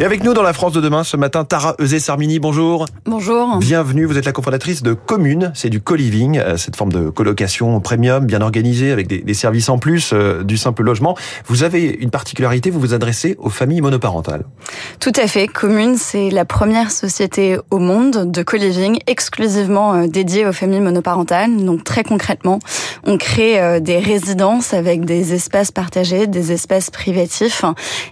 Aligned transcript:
Et 0.00 0.04
avec 0.04 0.22
nous 0.22 0.32
dans 0.32 0.44
la 0.44 0.52
France 0.52 0.70
de 0.74 0.80
demain 0.80 1.02
ce 1.02 1.16
matin, 1.16 1.44
Tara 1.44 1.74
Euzé-Sarmini, 1.80 2.38
bonjour. 2.38 2.86
Bonjour. 3.04 3.56
Bienvenue, 3.56 4.04
vous 4.04 4.16
êtes 4.16 4.26
la 4.26 4.32
cofondatrice 4.32 4.84
de 4.84 4.92
Commune, 4.92 5.50
c'est 5.56 5.70
du 5.70 5.80
co-living, 5.80 6.38
euh, 6.38 6.56
cette 6.56 6.76
forme 6.76 6.92
de 6.92 7.10
colocation 7.10 7.80
premium, 7.80 8.24
bien 8.24 8.40
organisée, 8.40 8.92
avec 8.92 9.08
des, 9.08 9.34
services 9.34 9.68
en 9.68 9.78
plus 9.78 10.12
euh, 10.12 10.44
du 10.44 10.56
simple 10.56 10.84
logement. 10.84 11.16
Vous 11.46 11.64
avez 11.64 11.82
une 12.00 12.10
particularité, 12.10 12.70
vous 12.70 12.78
vous 12.78 12.94
adressez 12.94 13.34
aux 13.40 13.50
familles 13.50 13.80
monoparentales. 13.80 14.44
Tout 15.00 15.10
à 15.16 15.26
fait, 15.26 15.48
Commune, 15.48 15.96
c'est 15.96 16.30
la 16.30 16.44
première 16.44 16.92
société 16.92 17.58
au 17.72 17.80
monde 17.80 18.30
de 18.30 18.42
co-living 18.44 19.00
exclusivement 19.08 19.94
euh, 19.94 20.06
dédiée 20.06 20.46
aux 20.46 20.52
familles 20.52 20.80
monoparentales. 20.80 21.56
Donc 21.56 21.82
très 21.82 22.04
concrètement, 22.04 22.60
on 23.04 23.18
crée 23.18 23.80
des 23.80 23.98
résidences 23.98 24.74
avec 24.74 25.04
des 25.04 25.34
espaces 25.34 25.72
partagés, 25.72 26.28
des 26.28 26.52
espaces 26.52 26.90
privatifs 26.90 27.64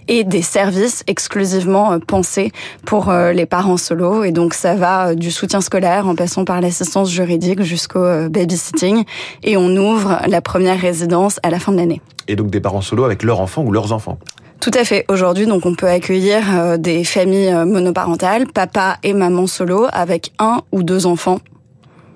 et 0.09 0.25
des 0.25 0.41
services 0.41 1.05
exclusivement 1.07 1.76
euh, 1.77 1.99
pensé 1.99 2.51
pour 2.85 3.09
euh, 3.09 3.31
les 3.31 3.45
parents 3.45 3.77
solo. 3.77 4.23
Et 4.23 4.31
donc 4.31 4.53
ça 4.53 4.75
va 4.75 5.09
euh, 5.09 5.15
du 5.15 5.31
soutien 5.31 5.61
scolaire 5.61 6.07
en 6.07 6.15
passant 6.15 6.45
par 6.45 6.61
l'assistance 6.61 7.09
juridique 7.09 7.61
jusqu'au 7.61 8.29
babysitting. 8.29 9.03
Et 9.43 9.57
on 9.57 9.69
ouvre 9.75 10.19
la 10.27 10.41
première 10.41 10.79
résidence 10.79 11.39
à 11.43 11.49
la 11.49 11.59
fin 11.59 11.71
de 11.71 11.77
l'année. 11.77 12.01
Et 12.27 12.35
donc 12.35 12.49
des 12.49 12.59
parents 12.59 12.81
solo 12.81 13.03
avec 13.03 13.23
leurs 13.23 13.39
enfants 13.39 13.63
ou 13.63 13.71
leurs 13.71 13.91
enfants? 13.91 14.17
Tout 14.59 14.71
à 14.73 14.83
fait. 14.83 15.05
Aujourd'hui, 15.07 15.45
donc, 15.45 15.67
on 15.67 15.75
peut 15.75 15.87
accueillir 15.87 16.79
des 16.79 17.03
familles 17.03 17.53
monoparentales, 17.67 18.47
papa 18.47 18.97
et 19.03 19.13
maman 19.13 19.45
solo, 19.45 19.85
avec 19.93 20.31
un 20.39 20.61
ou 20.71 20.81
deux 20.81 21.05
enfants 21.05 21.39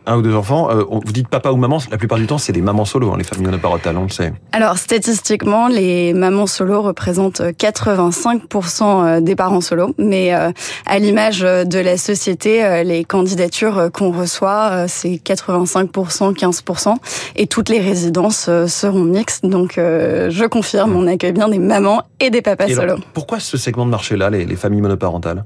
un 0.05 0.17
ou 0.17 0.21
deux 0.21 0.35
enfants, 0.35 0.69
euh, 0.71 0.83
vous 0.89 1.11
dites 1.11 1.27
papa 1.27 1.51
ou 1.51 1.57
maman, 1.57 1.79
la 1.91 1.97
plupart 1.97 2.17
du 2.17 2.25
temps, 2.25 2.37
c'est 2.37 2.53
des 2.53 2.61
mamans 2.61 2.85
solo, 2.85 3.11
hein, 3.11 3.15
les 3.17 3.23
familles 3.23 3.45
monoparentales, 3.45 3.97
on 3.97 4.03
le 4.03 4.09
sait. 4.09 4.33
Alors, 4.51 4.77
statistiquement, 4.77 5.67
les 5.67 6.13
mamans 6.13 6.47
solo 6.47 6.81
représentent 6.81 7.41
85% 7.41 8.83
euh, 8.83 9.21
des 9.21 9.35
parents 9.35 9.61
solo, 9.61 9.93
mais 9.97 10.33
euh, 10.33 10.51
à 10.85 10.99
l'image 10.99 11.41
de 11.41 11.79
la 11.79 11.97
société, 11.97 12.83
les 12.83 13.03
candidatures 13.03 13.89
qu'on 13.93 14.11
reçoit, 14.11 14.87
c'est 14.87 15.15
85%, 15.15 16.33
15%, 16.33 16.95
et 17.35 17.47
toutes 17.47 17.69
les 17.69 17.79
résidences 17.79 18.49
seront 18.67 19.03
mixtes, 19.03 19.45
donc 19.45 19.73
je 19.77 20.47
confirme, 20.47 20.95
on 20.95 21.07
accueille 21.07 21.31
bien 21.31 21.49
des 21.49 21.59
mamans 21.59 22.03
et 22.19 22.29
des 22.29 22.41
papas 22.41 22.69
solo. 22.69 22.95
pourquoi 23.13 23.39
ce 23.39 23.57
segment 23.57 23.85
de 23.85 23.91
marché-là, 23.91 24.29
les 24.29 24.55
familles 24.55 24.81
monoparentales? 24.81 25.45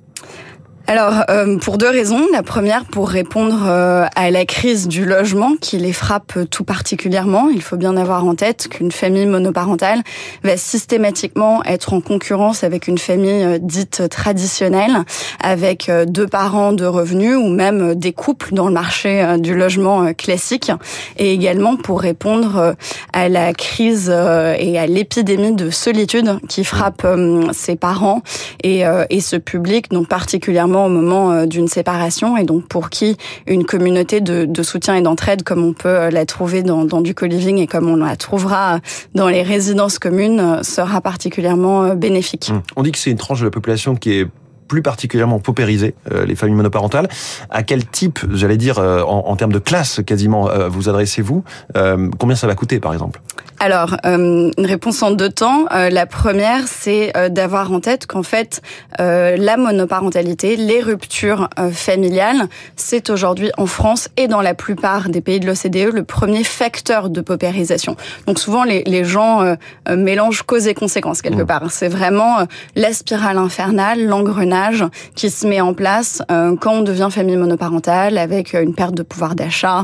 Alors, 0.88 1.24
euh, 1.32 1.58
pour 1.58 1.80
deux 1.80 1.90
raisons. 1.90 2.28
La 2.32 2.44
première, 2.44 2.86
pour 2.86 3.10
répondre 3.10 3.64
euh, 3.68 4.06
à 4.16 4.30
la 4.30 4.46
crise 4.46 4.88
du 4.88 5.04
logement 5.04 5.54
qui 5.60 5.78
les 5.78 5.94
frappe 5.94 6.38
tout 6.52 6.64
particulièrement. 6.64 7.50
Il 7.50 7.64
faut 7.64 7.76
bien 7.76 7.98
avoir 7.98 8.24
en 8.24 8.36
tête 8.36 8.68
qu'une 8.70 8.92
famille 8.92 9.26
monoparentale 9.26 10.02
va 10.44 10.58
systématiquement 10.58 11.64
être 11.64 11.94
en 11.94 12.02
concurrence 12.02 12.64
avec 12.64 12.88
une 12.88 13.00
famille 13.00 13.44
euh, 13.44 13.58
dite 13.60 14.08
traditionnelle, 14.10 15.06
avec 15.40 15.92
deux 16.08 16.28
parents 16.28 16.72
de 16.72 16.86
revenus 16.86 17.36
ou 17.36 17.50
même 17.50 17.96
des 17.96 18.14
couples 18.14 18.54
dans 18.54 18.68
le 18.68 18.74
marché 18.74 19.26
du 19.40 19.56
logement 19.56 20.14
classique. 20.14 20.72
Et 21.18 21.34
également 21.34 21.78
pour 21.78 22.02
répondre 22.02 22.76
à 23.14 23.30
la 23.30 23.54
crise 23.54 24.10
et 24.10 24.80
à 24.80 24.88
l'épidémie 24.88 25.54
de 25.54 25.70
solitude 25.70 26.40
qui 26.48 26.64
frappe 26.64 27.06
ses 27.54 27.76
parents 27.76 28.22
et 28.64 28.84
ce 29.20 29.36
public, 29.36 29.90
donc 29.90 30.08
particulièrement 30.08 30.75
au 30.84 30.90
moment 30.90 31.32
euh, 31.32 31.46
d'une 31.46 31.68
séparation 31.68 32.38
et 32.38 32.44
donc 32.44 32.68
pour 32.68 32.90
qui 32.90 33.18
une 33.48 33.66
communauté 33.66 34.22
de, 34.22 34.64
soutien 34.64 34.96
et 34.96 35.02
d'entraide 35.02 35.44
comme 35.44 35.64
on 35.64 35.74
peut 35.74 35.90
euh, 35.90 36.10
la 36.10 36.26
trouver 36.26 36.64
dans, 36.64 36.86
du 37.02 37.14
co-living 37.14 37.58
et 37.58 37.68
comme 37.68 37.88
on 37.88 37.98
la 37.98 38.16
trouvera 38.16 38.80
dans 39.14 39.28
les 39.28 39.44
résidences 39.44 40.00
communes 40.00 40.40
euh, 40.40 40.64
sera 40.64 41.02
particulièrement 41.02 41.96
bénéfique. 41.96 42.50
Mmh. 42.52 42.62
On 42.76 42.84
dit 42.84 42.92
que 42.92 42.98
c'est 42.98 43.12
une 43.12 43.18
tranche 43.18 43.40
de 43.40 43.46
la 43.46 43.52
population 43.52 43.96
qui 43.96 44.14
est 44.14 44.28
plus 44.68 44.82
particulièrement 44.82 45.38
paupérisées, 45.38 45.94
les 46.26 46.34
familles 46.34 46.56
monoparentales. 46.56 47.08
À 47.52 47.62
quel 47.62 47.86
type, 47.86 48.20
j'allais 48.34 48.58
dire, 48.58 48.80
en, 48.80 49.36
termes 49.36 49.54
de 49.54 49.60
classe 49.60 50.02
quasiment, 50.04 50.50
vous 50.70 50.90
adressez-vous 50.90 51.44
Combien 52.18 52.36
ça 52.36 52.48
va 52.48 52.56
coûter, 52.56 52.80
par 52.80 52.92
exemple? 52.92 53.22
Alors, 53.66 53.98
euh, 54.06 54.52
une 54.56 54.66
réponse 54.66 55.02
en 55.02 55.10
deux 55.10 55.32
temps. 55.32 55.66
Euh, 55.74 55.90
la 55.90 56.06
première, 56.06 56.68
c'est 56.68 57.12
euh, 57.18 57.30
d'avoir 57.30 57.72
en 57.72 57.80
tête 57.80 58.06
qu'en 58.06 58.22
fait, 58.22 58.62
la 59.00 59.58
monoparentalité, 59.58 60.56
les 60.56 60.82
ruptures 60.82 61.50
familiales, 61.72 62.48
c'est 62.76 63.10
aujourd'hui 63.10 63.52
en 63.58 63.66
France 63.66 64.08
et 64.18 64.28
dans 64.28 64.42
la 64.42 64.54
plupart 64.54 65.10
des 65.10 65.22
pays 65.22 65.40
de 65.40 65.48
l'OCDE 65.48 65.94
le 65.94 66.04
premier 66.04 66.44
facteur 66.44 67.10
de 67.10 67.22
paupérisation. 67.22 67.96
Donc 68.28 68.40
souvent, 68.40 68.64
les, 68.64 68.84
les 68.86 69.04
gens 69.04 69.56
mélangent 69.90 70.44
cause 70.44 70.68
et 70.68 70.74
conséquence 70.74 71.22
quelque 71.22 71.42
mmh. 71.42 71.48
part. 71.48 71.72
C'est 71.72 71.90
vraiment 71.90 72.48
la 72.76 72.94
spirale 72.94 73.38
infernale, 73.38 74.06
l'engrenage 74.06 74.86
qui 75.16 75.30
se 75.30 75.46
met 75.46 75.62
en 75.62 75.74
place 75.74 76.22
quand 76.30 76.72
on 76.72 76.82
devient 76.82 77.10
famille 77.12 77.38
monoparentale 77.38 78.18
avec 78.18 78.54
une 78.54 78.74
perte 78.74 78.96
de 78.96 79.04
pouvoir 79.04 79.36
d'achat, 79.36 79.84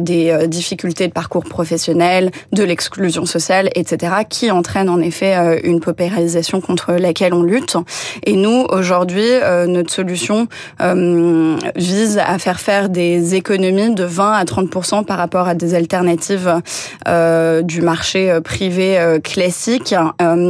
des 0.00 0.48
difficultés 0.48 1.06
de 1.06 1.12
parcours 1.12 1.44
professionnel, 1.44 2.30
de 2.52 2.64
l'exclusion 2.64 3.09
sociale, 3.10 3.70
etc., 3.74 4.12
qui 4.28 4.50
entraîne 4.50 4.88
en 4.88 5.00
effet 5.00 5.36
euh, 5.36 5.58
une 5.64 5.80
paupérisation 5.80 6.60
contre 6.60 6.92
laquelle 6.92 7.34
on 7.34 7.42
lutte. 7.42 7.76
Et 8.24 8.34
nous, 8.34 8.66
aujourd'hui, 8.70 9.24
euh, 9.24 9.66
notre 9.66 9.92
solution 9.92 10.46
euh, 10.80 11.56
vise 11.76 12.18
à 12.18 12.38
faire 12.38 12.60
faire 12.60 12.88
des 12.88 13.34
économies 13.34 13.94
de 13.94 14.04
20 14.04 14.32
à 14.32 14.44
30 14.44 15.06
par 15.06 15.18
rapport 15.18 15.48
à 15.48 15.54
des 15.54 15.74
alternatives 15.74 16.60
du 17.62 17.82
marché 17.82 18.38
privé 18.42 19.18
classique. 19.22 19.94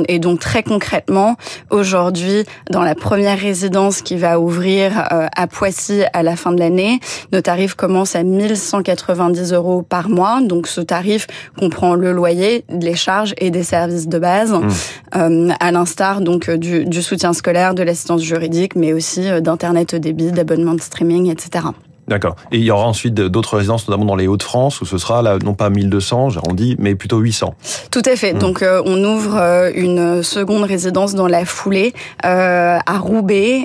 et 0.08 0.18
donc 0.18 0.40
très 0.40 0.62
concrètement, 0.62 1.36
aujourd'hui, 1.70 2.44
dans 2.70 2.82
la 2.82 2.94
première 2.94 3.38
résidence 3.38 4.02
qui 4.02 4.16
va 4.16 4.38
ouvrir 4.38 4.92
à 5.10 5.46
Poissy 5.46 6.02
à 6.12 6.22
la 6.22 6.36
fin 6.36 6.52
de 6.52 6.58
l'année, 6.58 7.00
nos 7.32 7.40
tarifs 7.40 7.74
commencent 7.74 8.16
à 8.16 8.22
1190 8.22 9.52
euros 9.52 9.82
par 9.82 10.08
mois. 10.08 10.40
Donc 10.42 10.66
ce 10.66 10.80
tarif 10.80 11.26
comprend 11.58 11.94
le 11.94 12.12
loyer 12.12 12.39
les 12.68 12.94
charges 12.94 13.34
et 13.38 13.50
des 13.50 13.62
services 13.62 14.08
de 14.08 14.18
base, 14.18 14.52
mmh. 14.52 14.68
euh, 15.16 15.48
à 15.60 15.72
l'instar 15.72 16.20
donc 16.20 16.48
euh, 16.48 16.56
du, 16.56 16.84
du, 16.84 17.02
soutien 17.02 17.32
scolaire, 17.32 17.74
de 17.74 17.82
l'assistance 17.82 18.22
juridique, 18.22 18.76
mais 18.76 18.92
aussi 18.92 19.28
euh, 19.28 19.40
d'internet 19.40 19.94
débit, 19.94 20.32
d'abonnement 20.32 20.74
de 20.74 20.80
streaming, 20.80 21.30
etc. 21.30 21.66
D'accord. 22.10 22.34
Et 22.50 22.58
il 22.58 22.64
y 22.64 22.72
aura 22.72 22.86
ensuite 22.86 23.14
d'autres 23.14 23.56
résidences, 23.56 23.86
notamment 23.86 24.04
dans 24.04 24.16
les 24.16 24.26
Hauts-de-France, 24.26 24.80
où 24.80 24.84
ce 24.84 24.98
sera 24.98 25.22
là, 25.22 25.38
non 25.44 25.54
pas 25.54 25.70
1200, 25.70 26.30
j'arrondis, 26.30 26.74
mais 26.80 26.96
plutôt 26.96 27.18
800. 27.18 27.54
Tout 27.92 28.02
à 28.04 28.16
fait. 28.16 28.34
Hmm. 28.34 28.38
Donc 28.38 28.62
euh, 28.62 28.82
on 28.84 29.02
ouvre 29.04 29.36
euh, 29.36 29.70
une 29.72 30.24
seconde 30.24 30.64
résidence 30.64 31.14
dans 31.14 31.28
la 31.28 31.44
foulée 31.44 31.94
euh, 32.24 32.78
à 32.84 32.98
Roubaix 32.98 33.64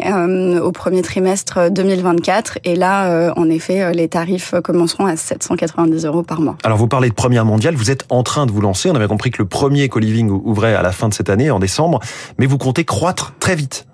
au 0.61 0.71
premier 0.71 1.01
trimestre 1.01 1.71
2024. 1.71 2.59
Et 2.65 2.75
là, 2.75 3.33
en 3.35 3.49
effet, 3.49 3.91
les 3.93 4.07
tarifs 4.07 4.53
commenceront 4.63 5.07
à 5.07 5.15
790 5.15 6.05
euros 6.05 6.21
par 6.21 6.39
mois. 6.39 6.55
Alors 6.63 6.77
vous 6.77 6.87
parlez 6.87 7.09
de 7.09 7.15
première 7.15 7.45
mondiale, 7.45 7.73
vous 7.73 7.89
êtes 7.89 8.05
en 8.09 8.21
train 8.21 8.45
de 8.45 8.51
vous 8.51 8.61
lancer. 8.61 8.91
On 8.91 8.95
avait 8.95 9.07
compris 9.07 9.31
que 9.31 9.41
le 9.41 9.47
premier 9.47 9.89
co-living 9.89 10.29
ouvrait 10.29 10.75
à 10.75 10.83
la 10.83 10.91
fin 10.91 11.09
de 11.09 11.15
cette 11.15 11.31
année, 11.31 11.49
en 11.49 11.59
décembre, 11.59 11.99
mais 12.37 12.45
vous 12.45 12.59
comptez 12.59 12.85
croître 12.85 13.33
très 13.39 13.55
vite. 13.55 13.87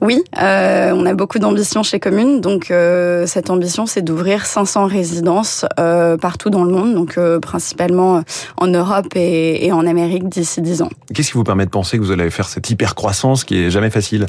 Oui, 0.00 0.22
euh, 0.40 0.92
on 0.94 1.06
a 1.06 1.14
beaucoup 1.14 1.38
d'ambition 1.38 1.82
chez 1.82 1.98
Commune. 1.98 2.40
Donc 2.40 2.70
euh, 2.70 3.26
cette 3.26 3.50
ambition, 3.50 3.86
c'est 3.86 4.02
d'ouvrir 4.02 4.46
500 4.46 4.86
résidences 4.86 5.64
euh, 5.80 6.16
partout 6.16 6.50
dans 6.50 6.64
le 6.64 6.70
monde, 6.70 6.94
donc 6.94 7.18
principalement 7.40 8.22
en 8.56 8.66
Europe 8.66 9.14
et, 9.14 9.70
en 9.72 9.86
Amérique 9.86 10.28
d'ici 10.28 10.62
10 10.62 10.82
ans. 10.82 10.90
Qu'est-ce 11.14 11.30
qui 11.30 11.36
vous 11.36 11.44
permet 11.44 11.64
de 11.64 11.70
penser 11.70 11.98
que 11.98 12.02
vous 12.02 12.12
allez 12.12 12.30
faire 12.30 12.48
cette 12.48 12.70
hyper 12.70 12.94
croissance 12.94 13.44
qui 13.44 13.58
est 13.58 13.70
jamais 13.70 13.90
facile? 13.90 14.26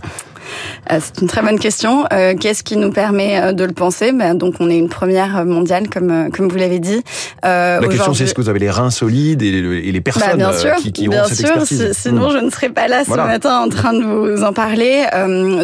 C'est 0.90 1.22
une 1.22 1.28
très 1.28 1.42
bonne 1.42 1.60
question. 1.60 2.06
Euh, 2.12 2.36
qu'est-ce 2.36 2.64
qui 2.64 2.78
nous 2.78 2.92
permet 2.92 3.40
euh, 3.40 3.54
de 3.54 3.64
le 3.64 3.74
penser? 3.74 4.12
Ben, 4.12 4.36
Donc, 4.36 4.56
on 4.60 4.70
est 4.70 4.78
une 4.78 4.90
première 4.90 5.46
mondiale, 5.46 5.90
comme 5.90 6.30
comme 6.32 6.50
vous 6.50 6.58
l'avez 6.58 6.80
dit. 6.80 7.02
La 7.44 7.80
question, 7.90 8.14
c'est 8.14 8.24
est-ce 8.26 8.34
que 8.34 8.42
vous 8.42 8.50
avez 8.50 8.60
les 8.60 8.70
reins 8.70 8.90
solides 8.90 9.42
et 9.42 9.52
les, 9.52 10.00
bah, 10.00 10.12
personnes 10.14 10.38
bien 10.38 10.54
sûr, 10.54 10.76
qui, 10.76 10.92
qui 10.92 11.08
bien 11.08 11.26
sûr, 11.26 11.66
sinon, 11.92 12.30
hmm. 12.30 12.34
je 12.34 12.46
ne 12.46 12.50
serais 12.50 12.70
pas 12.70 12.88
là 12.88 13.04
ce 13.06 13.12
matin 13.12 13.60
en 13.60 13.70
train 13.70 13.94
de 13.94 14.04
vous 14.04 14.44
en 14.44 14.54
parler. 14.54 15.06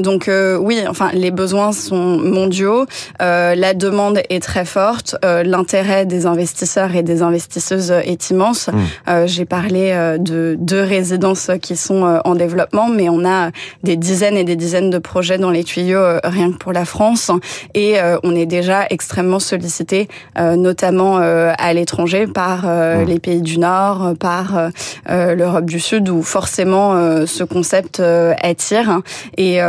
donc, 0.01 0.29
oui, 0.59 0.79
enfin, 0.87 1.09
les 1.13 1.31
besoins 1.31 1.71
sont 1.71 2.17
mondiaux. 2.17 2.85
la 3.19 3.73
demande 3.73 4.21
est 4.29 4.41
très 4.41 4.65
forte. 4.65 5.15
L'intérêt 5.23 6.05
des 6.05 6.25
investisseurs 6.25 6.95
et 6.95 7.03
des 7.03 7.21
investisseuses 7.21 7.91
est 7.91 8.29
immense. 8.29 8.69
Hmm. 8.69 9.25
J'ai 9.25 9.45
parlé 9.45 10.17
de 10.19 10.55
deux 10.59 10.81
résidences 10.81 11.51
qui 11.61 11.75
sont 11.75 12.19
en 12.23 12.35
développement, 12.35 12.89
mais 12.89 13.09
on 13.09 13.25
a 13.25 13.51
des 13.83 13.95
dizaines 13.95 14.37
et 14.37 14.43
des 14.43 14.55
dizaines 14.55 14.74
de 14.81 14.97
projets 14.97 15.37
dans 15.37 15.51
les 15.51 15.63
tuyaux 15.63 15.99
euh, 15.99 16.19
rien 16.23 16.51
que 16.51 16.57
pour 16.57 16.73
la 16.73 16.85
France. 16.85 17.31
Et 17.73 17.99
euh, 17.99 18.17
on 18.23 18.35
est 18.35 18.45
déjà 18.45 18.85
extrêmement 18.89 19.39
sollicité, 19.39 20.07
euh, 20.37 20.55
notamment 20.55 21.17
à 21.17 21.73
l'étranger 21.73 22.27
par 22.27 22.65
les 23.05 23.19
pays 23.19 23.41
du 23.41 23.57
Nord, 23.57 24.13
par 24.19 24.69
l'Europe 25.07 25.65
du 25.65 25.79
Sud 25.79 26.09
où 26.09 26.21
forcément 26.21 27.25
ce 27.25 27.43
concept 27.43 28.01
attire. 28.41 29.01
Et, 29.37 29.59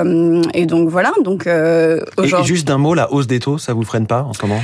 et 0.55 0.67
donc 0.67 0.89
voilà. 0.89 1.13
Donc 1.23 1.49
aujourd'hui. 2.17 2.47
Juste 2.47 2.69
d'un 2.69 2.79
mot, 2.79 2.95
la 2.95 3.13
hausse 3.13 3.27
des 3.27 3.41
taux, 3.41 3.59
ça 3.59 3.73
vous 3.73 3.85
freine 3.85 4.07
pas 4.07 4.23
en 4.23 4.33
ce 4.33 4.43
moment? 4.43 4.61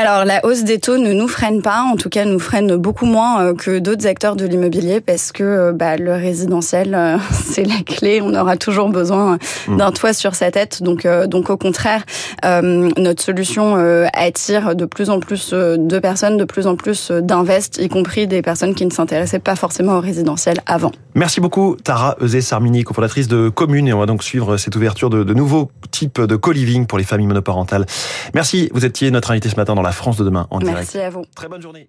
Alors 0.00 0.24
la 0.24 0.46
hausse 0.46 0.62
des 0.62 0.78
taux 0.78 0.96
ne 0.96 1.12
nous 1.12 1.26
freine 1.26 1.60
pas, 1.60 1.82
en 1.82 1.96
tout 1.96 2.08
cas 2.08 2.24
nous 2.24 2.38
freine 2.38 2.76
beaucoup 2.76 3.04
moins 3.04 3.42
euh, 3.42 3.52
que 3.52 3.80
d'autres 3.80 4.06
acteurs 4.06 4.36
de 4.36 4.46
l'immobilier 4.46 5.00
parce 5.00 5.32
que 5.32 5.42
euh, 5.42 5.72
bah, 5.72 5.96
le 5.96 6.12
résidentiel 6.12 6.94
euh, 6.94 7.16
c'est 7.32 7.64
la 7.64 7.80
clé, 7.84 8.20
on 8.22 8.32
aura 8.32 8.56
toujours 8.56 8.90
besoin 8.90 9.38
mmh. 9.66 9.76
d'un 9.76 9.90
toit 9.90 10.12
sur 10.12 10.36
sa 10.36 10.52
tête. 10.52 10.84
Donc 10.84 11.04
donc 11.26 11.50
au 11.50 11.56
contraire, 11.56 12.04
notre 12.44 13.22
solution 13.22 13.74
attire 14.12 14.76
de 14.76 14.84
plus 14.84 15.10
en 15.10 15.18
plus 15.18 15.52
de 15.52 15.98
personnes, 15.98 16.36
de 16.36 16.44
plus 16.44 16.68
en 16.68 16.76
plus 16.76 17.10
d'investes, 17.10 17.78
y 17.78 17.88
compris 17.88 18.28
des 18.28 18.42
personnes 18.42 18.74
qui 18.76 18.86
ne 18.86 18.90
s'intéressaient 18.90 19.38
pas 19.40 19.56
forcément 19.56 19.96
au 19.96 20.00
résidentiel 20.00 20.58
avant. 20.66 20.92
Merci 21.14 21.40
beaucoup 21.40 21.76
Tara 21.82 22.16
Euzé-Sarmini, 22.20 22.84
cofondatrice 22.84 23.26
de 23.26 23.48
Commune 23.48 23.88
et 23.88 23.92
on 23.92 23.98
va 23.98 24.06
donc 24.06 24.22
suivre 24.22 24.56
cette 24.58 24.76
ouverture 24.76 25.10
de, 25.10 25.24
de 25.24 25.34
nouveaux 25.34 25.70
types 25.90 26.20
de 26.20 26.36
co-living 26.36 26.86
pour 26.86 26.98
les 26.98 27.04
familles 27.04 27.26
monoparentales. 27.26 27.86
Merci, 28.34 28.70
vous 28.72 28.84
étiez 28.84 29.10
notre 29.10 29.32
invité 29.32 29.48
ce 29.48 29.56
matin 29.56 29.74
dans 29.74 29.82
la 29.82 29.87
France 29.92 30.16
de 30.16 30.24
demain 30.24 30.46
en 30.50 30.58
direct. 30.58 30.78
Merci 30.78 30.98
à 30.98 31.10
vous. 31.10 31.24
Très 31.34 31.48
bonne 31.48 31.62
journée. 31.62 31.86